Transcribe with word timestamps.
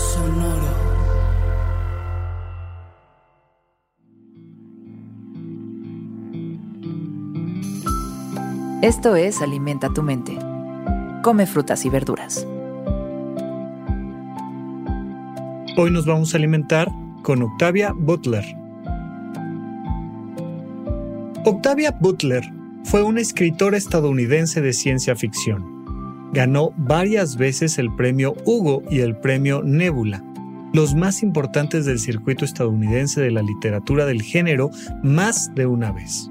Sonoro. 0.00 0.90
Esto 8.82 9.14
es 9.14 9.42
Alimenta 9.42 9.92
tu 9.92 10.02
mente. 10.02 10.38
Come 11.22 11.46
frutas 11.46 11.84
y 11.84 11.90
verduras. 11.90 12.46
Hoy 15.76 15.90
nos 15.90 16.06
vamos 16.06 16.32
a 16.32 16.38
alimentar 16.38 16.90
con 17.22 17.42
Octavia 17.42 17.92
Butler. 17.94 18.44
Octavia 21.44 21.90
Butler 22.00 22.42
fue 22.84 23.02
una 23.02 23.20
escritora 23.20 23.76
estadounidense 23.76 24.62
de 24.62 24.72
ciencia 24.72 25.14
ficción. 25.14 25.69
Ganó 26.32 26.72
varias 26.76 27.36
veces 27.36 27.78
el 27.78 27.94
premio 27.94 28.34
Hugo 28.44 28.82
y 28.88 29.00
el 29.00 29.16
premio 29.16 29.62
Nebula, 29.62 30.24
los 30.72 30.94
más 30.94 31.22
importantes 31.24 31.86
del 31.86 31.98
circuito 31.98 32.44
estadounidense 32.44 33.20
de 33.20 33.32
la 33.32 33.42
literatura 33.42 34.06
del 34.06 34.22
género, 34.22 34.70
más 35.02 35.52
de 35.54 35.66
una 35.66 35.90
vez. 35.90 36.30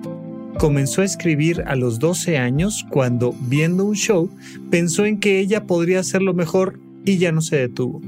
Comenzó 0.58 1.02
a 1.02 1.06
escribir 1.06 1.64
a 1.68 1.76
los 1.76 2.00
12 2.00 2.38
años 2.38 2.86
cuando, 2.90 3.36
viendo 3.42 3.86
un 3.86 3.96
show, 3.96 4.30
pensó 4.70 5.06
en 5.06 5.20
que 5.20 5.40
ella 5.40 5.66
podría 5.66 6.00
hacerlo 6.00 6.34
mejor 6.34 6.80
y 7.06 7.18
ya 7.18 7.32
no 7.32 7.42
se 7.42 7.58
detuvo. 7.58 8.02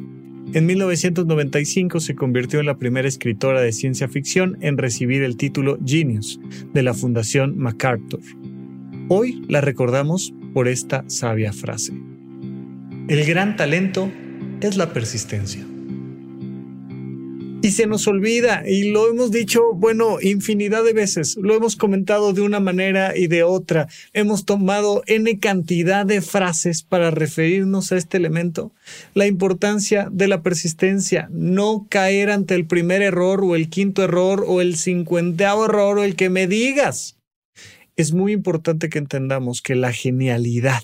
En 0.53 0.65
1995 0.65 1.99
se 1.99 2.15
convirtió 2.15 2.59
en 2.59 2.65
la 2.65 2.77
primera 2.77 3.07
escritora 3.07 3.61
de 3.61 3.71
ciencia 3.71 4.09
ficción 4.09 4.57
en 4.59 4.77
recibir 4.77 5.23
el 5.23 5.37
título 5.37 5.77
Genius 5.85 6.39
de 6.73 6.83
la 6.83 6.93
Fundación 6.93 7.57
MacArthur. 7.57 8.19
Hoy 9.07 9.41
la 9.47 9.61
recordamos 9.61 10.33
por 10.53 10.67
esta 10.67 11.03
sabia 11.07 11.53
frase. 11.53 11.93
El 13.07 13.25
gran 13.25 13.55
talento 13.55 14.11
es 14.61 14.77
la 14.77 14.93
persistencia. 14.93 15.65
Y 17.63 17.71
se 17.71 17.85
nos 17.85 18.07
olvida, 18.07 18.63
y 18.67 18.89
lo 18.89 19.07
hemos 19.07 19.29
dicho, 19.29 19.61
bueno, 19.75 20.17
infinidad 20.19 20.83
de 20.83 20.93
veces, 20.93 21.37
lo 21.39 21.53
hemos 21.53 21.75
comentado 21.75 22.33
de 22.33 22.41
una 22.41 22.59
manera 22.59 23.15
y 23.15 23.27
de 23.27 23.43
otra, 23.43 23.87
hemos 24.13 24.45
tomado 24.45 25.03
n 25.05 25.37
cantidad 25.37 26.03
de 26.03 26.21
frases 26.21 26.81
para 26.81 27.11
referirnos 27.11 27.91
a 27.91 27.97
este 27.97 28.17
elemento, 28.17 28.71
la 29.13 29.27
importancia 29.27 30.09
de 30.11 30.27
la 30.27 30.41
persistencia, 30.41 31.29
no 31.31 31.85
caer 31.87 32.31
ante 32.31 32.55
el 32.55 32.65
primer 32.65 33.03
error 33.03 33.43
o 33.43 33.55
el 33.55 33.69
quinto 33.69 34.03
error 34.03 34.43
o 34.47 34.59
el 34.61 34.75
cincuentavo 34.75 35.65
error 35.65 35.99
o 35.99 36.03
el 36.03 36.15
que 36.15 36.31
me 36.31 36.47
digas. 36.47 37.20
Es 38.01 38.13
muy 38.13 38.31
importante 38.31 38.89
que 38.89 38.97
entendamos 38.97 39.61
que 39.61 39.75
la 39.75 39.93
genialidad, 39.93 40.81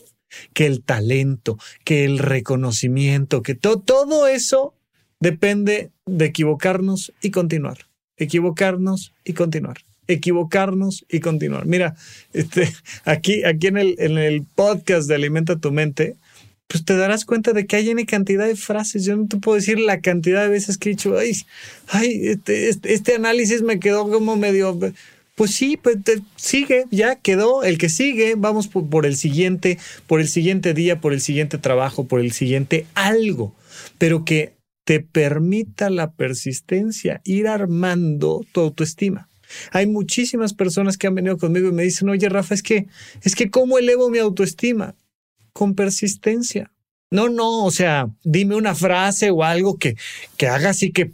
que 0.54 0.68
el 0.68 0.84
talento, 0.84 1.58
que 1.84 2.06
el 2.06 2.20
reconocimiento, 2.20 3.42
que 3.42 3.56
todo 3.56 4.28
eso 4.28 4.76
depende 5.20 5.90
de 6.06 6.26
equivocarnos 6.26 7.12
y 7.24 7.32
continuar. 7.32 7.88
Equivocarnos 8.18 9.16
y 9.26 9.34
continuar. 9.34 9.78
Equivocarnos 10.08 11.08
y 11.10 11.20
continuar. 11.20 11.66
Mira, 11.66 11.96
este, 12.34 12.72
aquí, 13.04 13.44
aquí 13.44 13.66
en, 13.66 13.78
el, 13.78 13.96
en 13.98 14.20
el 14.20 14.44
podcast 14.44 15.08
de 15.08 15.16
Alimenta 15.16 15.56
tu 15.56 15.72
mente, 15.72 16.18
pues 16.68 16.86
te 16.86 16.96
darás 16.96 17.26
cuenta 17.26 17.52
de 17.52 17.66
que 17.66 17.78
hay 17.78 17.90
una 17.90 18.06
cantidad 18.06 18.46
de 18.46 18.56
frases. 18.56 19.06
Yo 19.06 19.18
no 19.18 19.28
te 19.28 19.38
puedo 19.38 19.56
decir 19.56 19.80
la 19.80 20.02
cantidad 20.02 20.44
de 20.44 20.50
veces 20.50 20.78
que 20.78 20.90
he 20.90 20.92
dicho, 20.92 21.18
ay, 21.18 21.32
ay 21.88 22.28
este, 22.28 22.70
este, 22.70 22.94
este 22.94 23.16
análisis 23.16 23.64
me 23.64 23.80
quedó 23.80 24.08
como 24.08 24.36
medio... 24.36 24.78
Pues 25.38 25.52
sí, 25.52 25.78
pues 25.78 25.98
sigue, 26.36 26.86
ya 26.90 27.18
quedó 27.18 27.62
el 27.62 27.78
que 27.78 27.90
sigue, 27.90 28.34
vamos 28.36 28.68
por, 28.68 29.06
el 29.06 29.16
siguiente, 29.16 29.78
por 30.08 30.20
el 30.20 30.30
siguiente 30.30 30.74
día, 30.74 31.00
por 31.00 31.14
el 31.14 31.22
siguiente 31.22 31.60
trabajo, 31.60 32.08
por 32.08 32.22
el 32.22 32.32
siguiente 32.32 32.88
algo, 32.96 33.54
pero 34.00 34.26
que 34.26 34.56
te 34.84 35.00
permita 35.00 35.92
la 35.92 36.10
persistencia, 36.10 37.22
ir 37.24 37.48
armando 37.48 38.48
tu 38.52 38.62
autoestima. 38.62 39.30
Hay 39.72 39.86
muchísimas 39.86 40.56
personas 40.56 40.98
que 40.98 41.06
han 41.06 41.14
venido 41.14 41.38
conmigo 41.38 41.70
y 41.70 41.72
me 41.72 41.84
dicen, 41.84 42.10
oye 42.10 42.28
Rafa, 42.30 42.56
es 42.56 42.64
que, 42.64 42.88
es 43.22 43.36
que 43.36 43.52
¿cómo 43.52 43.78
elevo 43.78 44.10
mi 44.10 44.18
autoestima? 44.18 44.96
Con 45.54 45.76
persistencia. 45.76 46.72
No, 47.12 47.30
no, 47.30 47.64
o 47.64 47.70
sea, 47.70 48.10
dime 48.24 48.56
una 48.56 48.74
frase 48.74 49.30
o 49.30 49.44
algo 49.44 49.78
que, 49.78 49.98
que 50.36 50.48
haga 50.48 50.72
así 50.72 50.92
que 50.92 51.08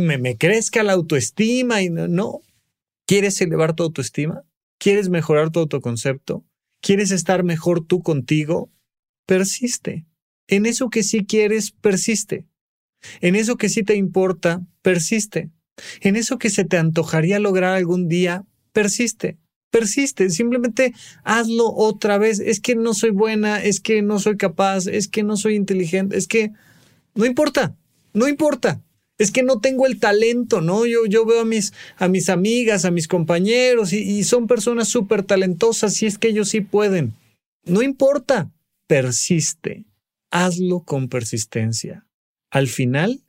me, 0.00 0.16
me 0.16 0.38
crezca 0.38 0.82
la 0.82 0.94
autoestima 0.94 1.82
y 1.82 1.90
no, 1.90 2.08
no. 2.08 2.40
¿Quieres 3.06 3.40
elevar 3.40 3.74
tu 3.74 3.84
autoestima? 3.84 4.42
¿Quieres 4.78 5.08
mejorar 5.08 5.50
tu 5.50 5.60
autoconcepto? 5.60 6.44
¿Quieres 6.82 7.12
estar 7.12 7.44
mejor 7.44 7.86
tú 7.86 8.02
contigo? 8.02 8.72
Persiste. 9.26 10.06
En 10.48 10.66
eso 10.66 10.90
que 10.90 11.04
sí 11.04 11.24
quieres, 11.24 11.70
persiste. 11.70 12.46
En 13.20 13.36
eso 13.36 13.56
que 13.56 13.68
sí 13.68 13.84
te 13.84 13.94
importa, 13.94 14.66
persiste. 14.82 15.50
En 16.00 16.16
eso 16.16 16.38
que 16.38 16.50
se 16.50 16.64
te 16.64 16.78
antojaría 16.78 17.38
lograr 17.38 17.74
algún 17.74 18.08
día, 18.08 18.44
persiste. 18.72 19.38
Persiste, 19.70 20.30
simplemente 20.30 20.92
hazlo 21.22 21.72
otra 21.72 22.18
vez. 22.18 22.40
Es 22.40 22.60
que 22.60 22.74
no 22.74 22.92
soy 22.92 23.10
buena, 23.10 23.62
es 23.62 23.80
que 23.80 24.02
no 24.02 24.18
soy 24.18 24.36
capaz, 24.36 24.88
es 24.88 25.06
que 25.06 25.22
no 25.22 25.36
soy 25.36 25.54
inteligente, 25.54 26.16
es 26.16 26.26
que 26.26 26.50
no 27.14 27.24
importa, 27.24 27.76
no 28.14 28.26
importa. 28.26 28.82
Es 29.18 29.30
que 29.30 29.42
no 29.42 29.60
tengo 29.60 29.86
el 29.86 29.98
talento, 29.98 30.60
¿no? 30.60 30.84
Yo, 30.84 31.06
yo 31.06 31.24
veo 31.24 31.40
a 31.40 31.44
mis, 31.44 31.72
a 31.96 32.08
mis 32.08 32.28
amigas, 32.28 32.84
a 32.84 32.90
mis 32.90 33.08
compañeros 33.08 33.92
y, 33.92 34.24
son 34.24 34.46
personas 34.46 34.88
súper 34.88 35.22
talentosas 35.22 36.02
y 36.02 36.06
es 36.06 36.18
que 36.18 36.28
ellos 36.28 36.50
sí 36.50 36.60
pueden. 36.60 37.14
No 37.64 37.82
importa, 37.82 38.50
persiste. 38.86 39.84
Hazlo 40.30 40.80
con 40.80 41.08
persistencia. 41.08 42.06
Al 42.50 42.68
final, 42.68 43.22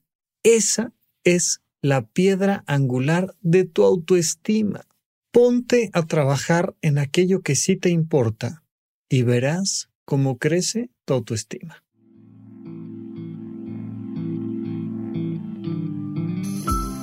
esa 0.44 0.94
es 1.24 1.62
la 1.82 2.02
piedra 2.02 2.64
angular 2.68 3.36
de 3.42 3.64
tu 3.64 3.84
autoestima. 3.84 4.86
Ponte 5.32 5.90
a 5.94 6.06
trabajar 6.06 6.76
en 6.82 6.98
aquello 6.98 7.42
que 7.42 7.56
sí 7.56 7.78
te 7.78 7.90
importa 7.90 8.64
y 9.10 9.22
verás 9.22 9.90
cómo 10.06 10.38
crece 10.38 10.90
tu 11.06 11.14
autoestima. 11.14 11.84